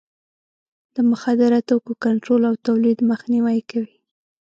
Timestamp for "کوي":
3.69-3.95